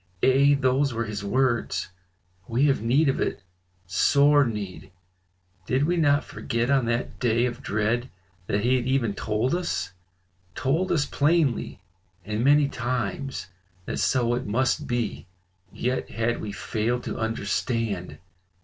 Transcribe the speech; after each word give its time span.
Ay! 0.23 0.57
those 0.59 0.95
were 0.95 1.05
his 1.05 1.23
words. 1.23 1.89
We 2.47 2.65
have 2.65 2.81
need 2.81 3.07
of 3.07 3.21
it, 3.21 3.43
sore 3.85 4.43
need; 4.45 4.89
did 5.67 5.83
we 5.83 5.95
not 5.95 6.23
forget 6.23 6.71
on 6.71 6.85
that 6.85 7.19
day 7.19 7.45
of 7.45 7.61
dread 7.61 8.09
that 8.47 8.61
he 8.61 8.77
had 8.77 8.87
even 8.87 9.13
told 9.13 9.53
us, 9.53 9.91
told 10.55 10.91
us 10.91 11.05
plainly, 11.05 11.81
and 12.25 12.43
many 12.43 12.67
times, 12.67 13.49
that 13.85 13.99
so 13.99 14.33
it 14.33 14.47
must 14.47 14.87
be? 14.87 15.27
yet 15.71 16.09
had 16.09 16.41
we 16.41 16.51
failed 16.51 17.03
to 17.03 17.19
understand. 17.19 18.17